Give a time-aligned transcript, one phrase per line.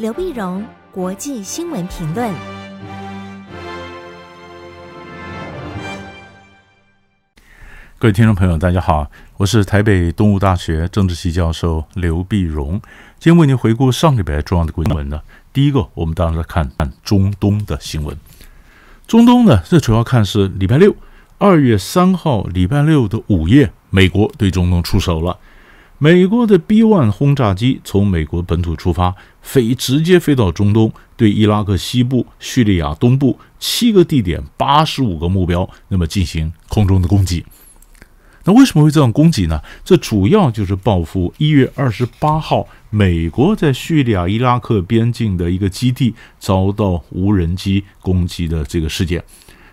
[0.00, 2.32] 刘碧荣，国际新闻评论。
[7.98, 12.80] 各位听众朋友，大家好，我是台北东吴大学政治系教授刘碧荣，
[13.18, 15.20] 今天为您回顾上礼拜重要的新闻呢。
[15.52, 18.16] 第一个，我们当然看看中东的新闻。
[19.06, 20.96] 中东呢，这主要看是礼拜六，
[21.36, 25.36] 二月三号，礼拜六的午夜，美国对中东出手了。
[26.02, 37.44] 美国的 B-1 轰炸机从美国本土出发，飞直接飞到中东，对伊拉克西部、叙利亚东部七个地点、八十五个目标，那么进行空中的攻击。
[38.44, 39.60] 那为什么会这样攻击呢？
[39.84, 49.22] 这主要就是报复一月二十八号美国在叙利亚伊拉克边境的一个基地遭到无人机攻击的这个事件。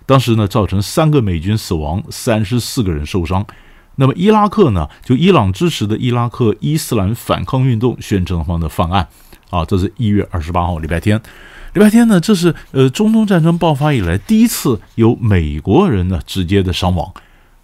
[0.05, 3.47] 当时呢，造成三个美军死亡，三十四个人受伤。
[3.97, 9.07] 那么伊拉克呢，就伊朗支持的伊拉克伊斯兰反抗运动宣称方的犯案。
[9.49, 11.21] 啊，这是一月二十八号礼拜天。
[11.73, 17.13] 礼拜天呢，这是呃中东战争爆发以来第一次有美国人呢直接的伤亡。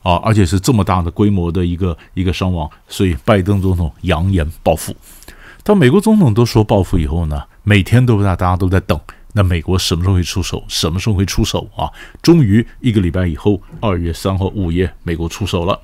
[0.01, 4.93] 啊，而且是这么大的规模的一个一个伤亡，所以拜登总统扬言报复。
[5.63, 8.99] 当美国总统都说报复以后呢，每天都在大家都在等，
[9.31, 10.61] 那美国什么时候会出手？
[10.67, 11.89] 什么时候会出手啊？
[12.21, 15.79] 终于一个礼拜以后，二月三号午夜，美国出手了。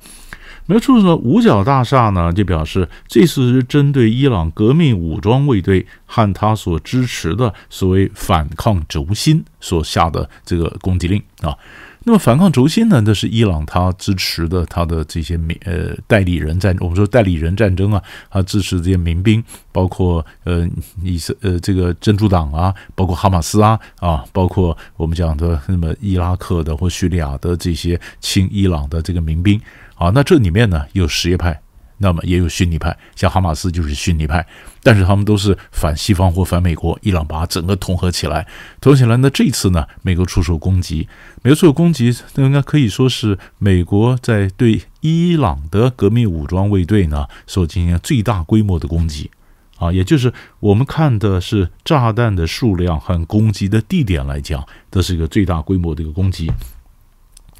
[0.70, 11.58] 美国出手了，五角大厦呢就表示这次是针对伊朗革命武装卫队和他所支持的所谓反抗轴心所下的这个攻击令啊。
[12.04, 13.02] 那么反抗轴心呢？
[13.04, 20.66] 那是伊朗他支持的，他的这些民呃代理人战，我们说代理人战争啊，他支持这些民兵，包括呃
[21.02, 29.60] 以色呃这个真主党啊，包括哈马斯啊啊，包括我们讲的那么伊拉克的或叙利亚的这些亲伊朗的这个民兵
[30.00, 31.60] 啊，那这里面呢有什叶派。
[32.02, 34.46] 那么也有逊尼派，像哈马斯就是逊尼派，
[34.82, 36.98] 但是他们都是反西方或反美国。
[37.02, 38.48] 伊朗把整个统合起来，
[38.80, 39.18] 统起来。
[39.18, 41.06] 那这次呢，美国出手攻击，
[41.42, 49.30] 美国出手攻击，那应该可以说是美国在对伊朗的革命武装卫队呢所进行最大规模的攻击
[49.76, 56.50] 啊，也就是我们看的是炸弹的数量和攻击的地点来讲，这是一个最大规模的一个攻击。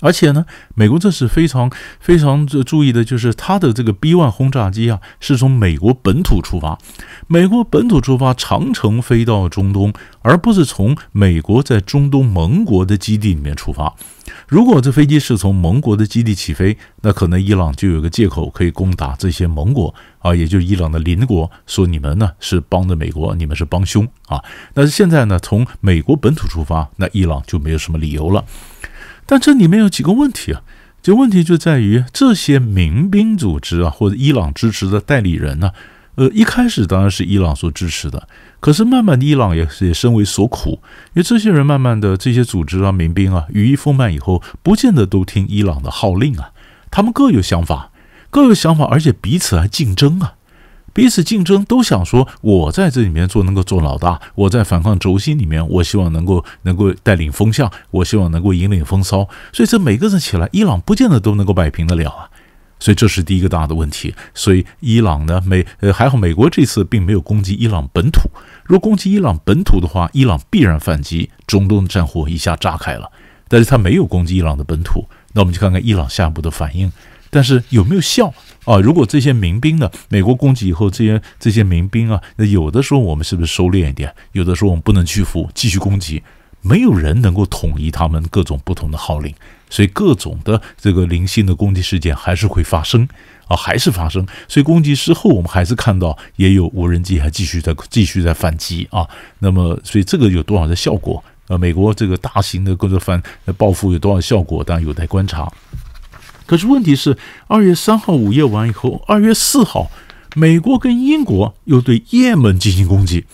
[0.00, 6.78] 而且呢，美国这是非常非常注意的，就是它的这个 B-1 轰炸机啊，是从美国本土出发，
[7.26, 13.94] 美国本土出发，长程飞到中东，而不是从美国在中东盟国的基地里面出发。
[14.48, 24.42] 如果这飞机是从盟国的基地起飞，那可能伊朗就有个借口可以攻打这些盟国啊，也就是伊朗的邻国，说你们呢是帮着美国，你们是帮凶啊。
[24.72, 28.44] 但是现在呢，从美国本土出发，那伊朗就没有什么理由了。
[29.30, 30.60] 但这里面有几个问题啊，
[31.00, 35.70] 这问题就在于这些民兵组织啊，或者伊朗支持的代理人呢、
[36.16, 38.26] 呃，一开始当然是伊朗所支持的，
[38.58, 40.80] 可是慢慢的伊朗也也深为所苦，
[41.14, 46.50] 因为这些人慢慢的这些组织啊、民兵啊，羽翼丰满以后，不见得都听伊朗的号令啊，
[46.90, 47.92] 他们各有想法，
[48.30, 50.34] 各有想法，而且彼此还竞争啊。
[50.92, 59.28] 彼此竞争，都想说，我在这里面做能够做老大，我在反抗轴心里面，我希望能够能够带领风向，我希望能够引领风骚。
[59.52, 62.28] 所以这每个人起来，伊朗不见得都能够摆平得了啊。
[62.80, 64.14] 所以这是第一个大的问题。
[64.34, 68.22] 所以伊朗呢，美呃还好，美国这次并没有攻击伊朗本土。
[68.64, 73.10] 如果攻击伊朗本土的话，伊朗必然反击，中东的战火一下炸开了。
[73.48, 76.90] 但是他没有攻击伊朗的本土，那我们就看看伊朗下一步的反应。
[77.28, 78.32] 但是有没有效？
[78.64, 84.14] 啊，如果这些民兵呢，美国攻击以后，这些这些民兵啊，那有的时候我们是不是收敛一点？
[84.32, 86.22] 有的时候我们不能屈服，继续攻击。
[86.62, 89.34] 没有人能够统一他们各种不同的号令，
[89.70, 93.08] 所以各种的这个零星的攻击事件还是会发生
[93.46, 94.26] 啊，还是发生。
[94.46, 99.08] 所以攻击之后，我们还是看到也有无人机还继续在继续在反击啊。
[99.38, 101.24] 那么，所以这个有多少的效果？
[101.48, 103.20] 呃，美国这个大型的各种反
[103.56, 104.62] 报复有多少效果？
[104.62, 105.50] 当然有待观察。
[106.50, 107.16] 可是问题是，
[107.46, 109.88] 二月三号午夜完以后，二月四号，
[110.34, 113.24] 美国跟英国又对也门进行攻击。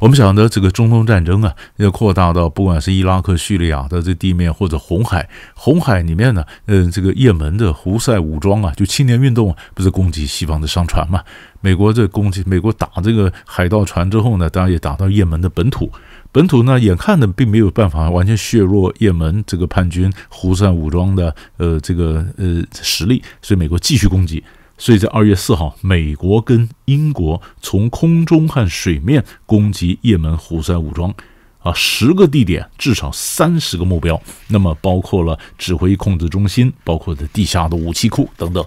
[0.00, 11.22] 我们晓得这个中东战争啊，要扩大到不管是伊拉克、叙利亚的这地面，或者红海，红海里面呢，嗯，这个也门的胡塞武装啊，就青年运动啊，不是攻击西方的商船嘛？
[11.60, 15.92] 美国这攻击，美国打这个海盗船之后呢，当然也打到也门的本土。
[16.32, 24.42] 本土呢，眼看呢并没有办法完全削弱也门这个叛军胡塞武装的呃这个呃实力，所以美国继续攻击。
[24.80, 31.14] 所以在二月四号，美国跟英国从空中和水面攻击也门胡塞武装，
[31.58, 34.18] 啊，十个地点，至少三十个目标，
[34.48, 38.64] 那么包括了指挥控制中心，包括的地下的武器库等等。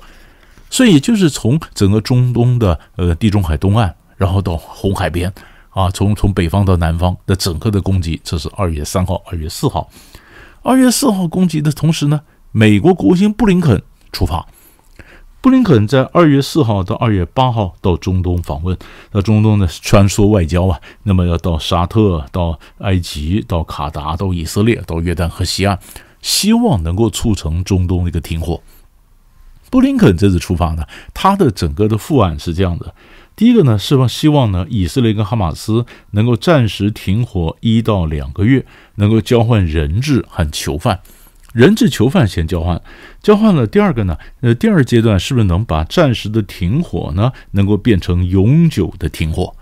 [0.69, 5.33] 所以也就是从整个中东的呃地中海东岸，然后到红海边。
[5.71, 9.89] 啊，从从北方到南方的整个的攻击，这是二月三号、二月四号。
[10.61, 12.21] 二月四号攻击的同时呢，
[12.51, 13.81] 美国国务卿布林肯
[14.11, 14.47] 出发。
[15.43, 18.77] 布林肯在二月四号到二月八号到中东访问，
[19.11, 25.77] 到中东呢穿梭外交啊，那么要到沙特、到埃及、到卡达、到以色列、到约旦河西岸，
[26.21, 28.61] 希望能够促成中东的一个停火。
[29.69, 32.95] 布林肯这次出发呢，他的整个的副案是这样的：
[33.35, 38.65] 第一个呢，是希望呢以色列跟哈马斯能够暂时停火一到两个月，
[38.95, 41.01] 能够交换人质和囚犯。
[41.53, 42.81] 人质囚犯先交换，
[43.21, 43.65] 交换了。
[43.65, 49.55] 第二个呢，呃，第二阶段是不是能把暂时的停火呢，能够变成永久的停火？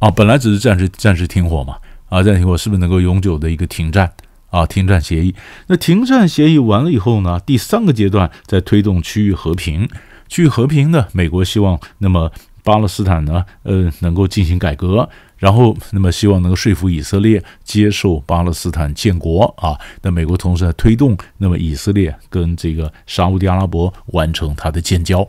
[0.00, 1.76] 啊，本来只是暂时暂时停火嘛，
[2.08, 4.12] 啊，暂时停火是不是能够永久的一个停战？
[4.50, 5.34] 啊，停战协议。
[5.68, 9.88] 那停战协议完了以后呢，第三个阶段在推动区域和平。
[10.26, 12.32] 区域和平呢，美国希望那么
[12.64, 15.08] 巴勒斯坦呢，呃，能够进行改革。
[15.38, 19.78] 然后，那么希望能够说服以色列接受巴勒斯坦建国啊。
[20.02, 25.26] 那美国同时在推动，那么以色列跟这个沙乌地阿拉伯完成它的建交，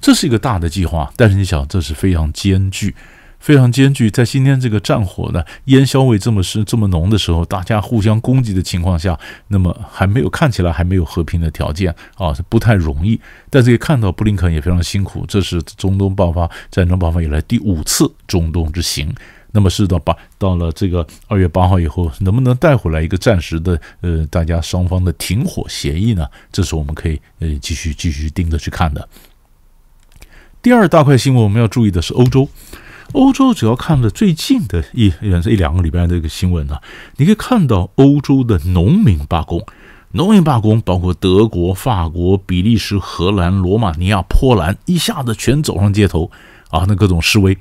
[0.00, 1.12] 这是一个大的计划。
[1.16, 2.94] 但是你想，这是非常艰巨。
[3.38, 9.18] 非常艰巨，在今天这个战火呢，烟硝味这么深、这么浓的时候，大家互相攻击的情况下，
[9.48, 13.20] 那么还没有看起来还没有和平的条件啊，是不太容易。
[13.48, 19.14] 但是可以看到，布林肯也非常辛苦，这是中东爆发战争爆发以来第五次中东之行。
[19.52, 26.26] 那么是到八到了这个二月八号以后，能不能带回来一个暂时的呃大家双方的停火协议呢？
[26.52, 29.08] 这是我们可以呃继续继续盯着去看的。
[30.60, 32.48] 第二大块新闻，我们要注意的是欧洲。
[33.12, 36.76] 欧洲只要看了最近的一两一两个礼拜的这个新闻呢，
[37.16, 39.64] 你可以看到欧洲的农民罢工，
[40.12, 46.30] 农民罢工包括德国、法国、比利时、荷兰、罗马尼亚、波兰，一下子全走上街头
[46.70, 46.84] 啊！
[46.88, 47.56] 那各种示威，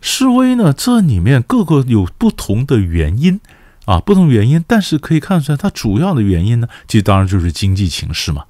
[0.00, 3.40] 示威呢，这里面各个有不同的原因
[3.84, 8.44] 啊，不同原因，但是可以看出来，它主要的原因呢，其实当然就是经济情势嘛。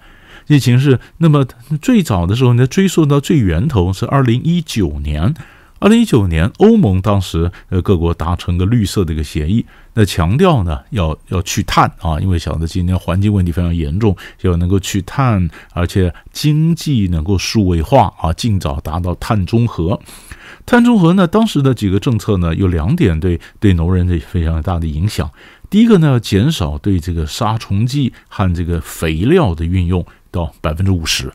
[0.46, 1.44] 经济情势，那么
[1.80, 5.34] 最早的时候呢，追溯到最源头是二零一九年。
[5.78, 20.00] 二零一九年，欧盟当时呃各国达成个绿色的一个协议，那强调呢要要去碳啊，因为想着今年环境问题非常严重，要能够去碳，而且经济能够数位化啊，尽早达到碳中和。
[20.64, 25.30] 碳中和呢，当时的几个政策呢有两点对对农人的非常大的影响。
[25.68, 31.30] 第一个呢，要减少对这个杀虫剂和这个肥料的运用到百分之五十，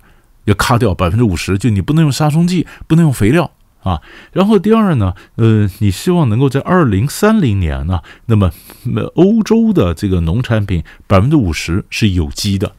[0.45, 3.51] 要卡掉百分之五十，就你不能用杀虫剂，不能用肥料。
[3.83, 4.01] 啊，
[4.31, 8.51] 然后第二呢，呃，你希望能够在二零三零年呢，那么
[9.16, 12.74] 欧洲的这个农产品百分之五十是有机的，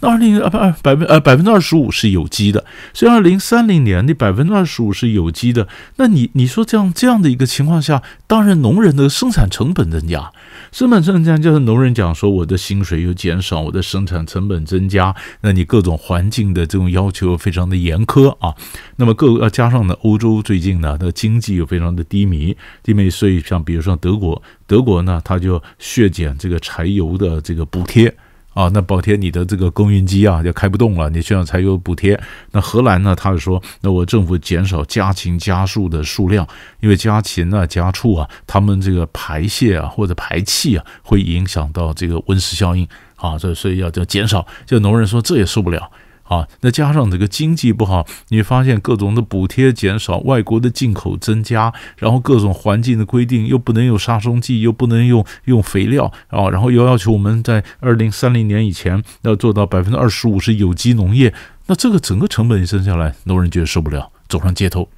[0.00, 10.32] 那二零啊不二百分呃百分之二十五是有机的，所以二零三零年那百分之二十五是有机的，那你你说这样这样的一个情况下，当然农人的生产成本增加。
[10.70, 18.54] 生产成本增加，就是农人讲说，我的薪水又减少，我的生产成本增加，那你各种环境的这种要求非常的严苛啊。
[18.96, 28.14] 那么各要加上呢，欧洲最近呢，的经济又非常的低迷，低迷，所以像比如说德国，德国呢，它就削减这个柴油的这个补贴。
[28.54, 32.20] 啊，那补贴，你的这个供应机啊，就开不动了，你需要柴油补贴。
[32.50, 36.46] 那荷兰呢，他就说，那我政府减少家禽家畜的数量，
[36.80, 44.46] 因为家禽啊、家畜啊，他们这个排泄啊或者排气啊，会影响到这个温室效应啊，这所以要就减少。
[44.66, 45.90] 就农人说，这也受不了。
[46.32, 61.34] 啊，那加上这个经济不好，你发现各种的补贴减少，外国的进口增加，然后各种环境的规定又不能用杀虫剂，又不能用用肥料啊，然后又要求我们在二零三零年以前要做到百分之二十五是有机农业，
[61.66, 64.88] 那这个整个成本一升下来，农人觉得受不了，走上街头，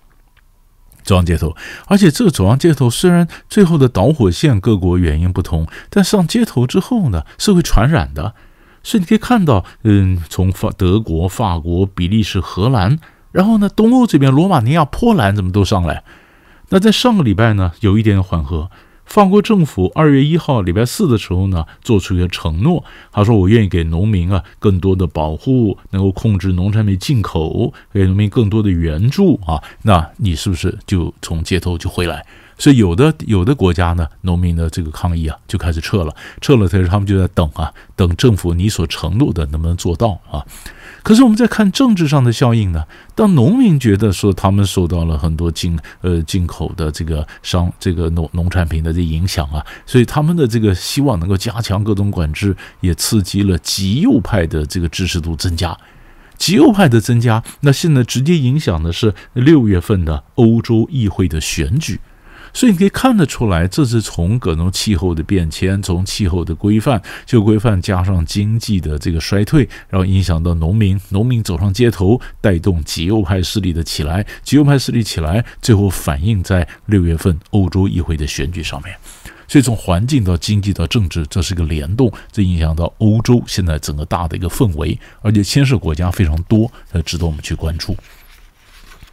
[1.03, 1.57] 走上街头，
[1.89, 8.37] 而且这个走上街头，虽然最后的导火线各国原因不同，但上街头之后呢，是会传染的。
[8.85, 13.01] 所以你可以看到，嗯，从法、德国、法国、比利时、荷兰，
[13.33, 16.05] 然后呢，东欧这边罗马尼亚、波兰怎么都上来？
[16.69, 18.71] 那在上个礼拜呢，有一点缓和。
[19.05, 32.25] 法国政府二月一号礼拜四的时候呢，做出一个承诺，他说：“我愿意给农民啊更多的保护，能够控制农产品进口，给农民更多的援助啊。”那你是不是就从街头就回来？
[32.59, 40.45] 所以有的有的国家呢，农民的这个抗议啊，就开始撤了，撤了，可是他们就在等啊，等政府你所承诺的能不能做到啊？
[41.03, 42.85] 可是我们在看政治上的效应呢，
[43.15, 55.77] 当农民觉得说他们受到了很多进呃进口的这个商这个农农产品的这影响啊，所以他们的这个希望能够加强各种管制，也刺激了极右派的这个支持度增加，
[56.39, 62.01] 极右派的增加，那现在直接影响的是六月份的欧洲议会的选举。
[62.55, 78.97] 所以你可以看得出来，这是从各种气候的变迁，从气候的规范，就规范加上经济的这个衰退，然后影响到农民，农民走上街头，带动极右派势力的起来，极右派势力起来，最后反映在六月份欧洲议会的选举上面。
[79.47, 87.97] 所以从环境到经济到政治，这是个联动，这影响到欧洲现在整个大的一个氛围，而且牵涉国家非常多，才值得我们去关注。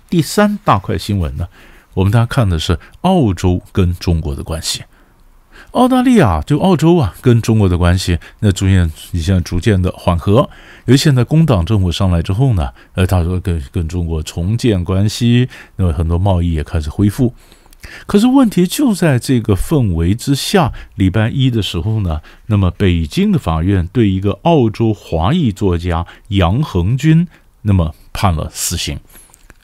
[0.09, 1.47] 第三大块新闻呢，
[1.93, 4.83] 我们大家看的是澳洲跟中国的关系。
[5.71, 10.49] 澳大利亚就澳洲啊，跟中国的关系那逐渐，你现在逐渐的缓和。
[10.85, 17.33] 因为现在工党政府上来之后呢，呃，他说跟跟中国重建关系，那么很多贸易也开始恢复。
[18.05, 27.27] 可是问题就在这个氛围之下，礼拜一的时候呢，那么北京的法院对一个澳洲华裔作家杨恒均，
[27.61, 28.99] 那么判了死刑，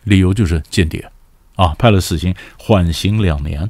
[0.04, 1.12] 理由就是间谍，
[1.58, 3.70] 啊，判了死刑，缓刑两年。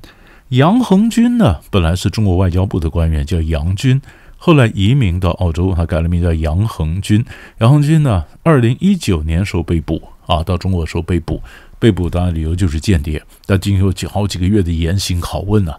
[0.49, 3.99] 杨恒军呢，本来是中国外交部的官员，叫杨军，
[4.37, 7.25] 后来移民到澳洲，他改了名叫杨恒军。
[7.57, 11.41] 杨恒军呢，二零一九年时候被捕，啊，到中国的时候被捕。
[11.79, 15.73] 被捕当然理由就是间谍，但经过几好几个月的严刑拷问呢、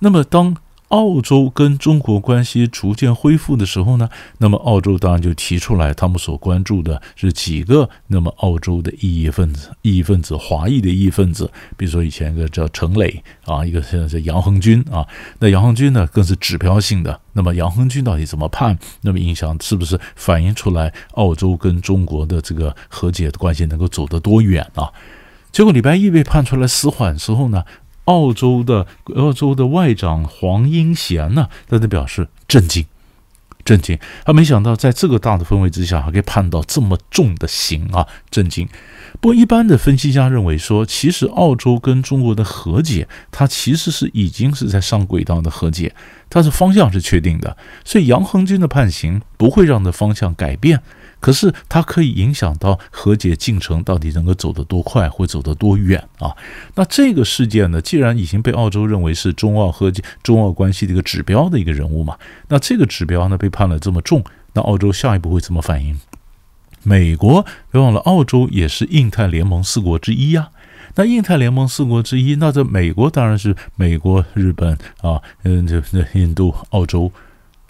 [0.00, 0.56] 那么当
[0.88, 15.06] 澳洲跟中国关系逐渐恢复的时候呢，那么澳洲当然就提出来，他们所关注的是几个那么澳洲的异议分子、异议分子、华裔的异议分子，比如说以前一个叫程磊啊，一个现在叫杨恒军啊，
[15.40, 17.20] 那杨恒军呢更是指标性的。
[17.34, 18.78] 那么杨恒军到底怎么判？
[19.02, 24.90] 那么影响是不是反映出来澳洲跟中国的这个和解的关系能够走得多远啊？
[25.52, 27.64] 结果礼拜一被判出来死缓之后呢，
[28.08, 28.86] 澳洲的
[29.16, 32.86] 澳洲的外长黄英贤呢，在那表示震惊，
[33.66, 33.98] 震惊。
[34.24, 38.66] 他没想到在这个大的氛围之下，还可以判到这么重的刑啊，震惊。
[39.20, 45.94] 不过一般的分析家认为说，其实澳洲跟中国的和解，它其实是已经是在上轨道的和解，
[46.30, 50.82] 它的方向是确定的，所以杨恒军的判刑不会让这方向改变。
[51.20, 56.36] 可是它可以影响到和解进程到底能够走得多快，或走得多远啊？
[56.74, 62.16] 那这个事件呢，既然已经被澳洲认为是中澳和解、中澳关系的一个指标的一个人物嘛，
[62.48, 64.22] 那这个指标呢被判了这么重，
[64.52, 65.98] 那澳洲下一步会怎么反应？
[66.84, 70.50] 美国别忘了，澳洲也是印太联盟四国之一呀。
[70.94, 77.10] 那印太联盟四国之一，那这美国当然是美国、日本啊，嗯，这这印度、澳洲。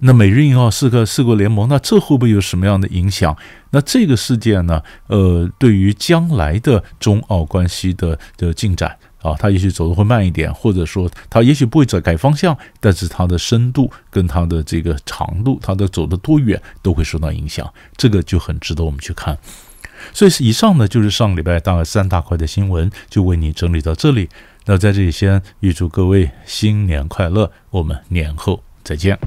[0.01, 3.37] 那美日印澳四个四国联盟，那这会不会有什么样的影响？
[3.71, 4.81] 那这个事件呢？
[5.09, 17.69] 呃，对于将来的中澳关系的的进展啊，它也许走得会慢一点，或者说它也许不会再改方向，但是它的深度跟它的这个长度，它的走得多远都会受到影响。
[17.97, 19.37] 这个就很值得我们去看。
[20.13, 24.29] 所以以上呢，就是上礼拜大概三大块的新闻，就为你整理到这里。
[24.67, 29.19] 那在这里先预祝各位新年快乐，我们年后再见。